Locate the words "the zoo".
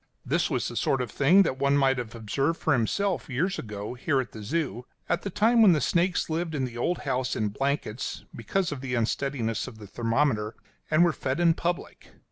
4.31-4.83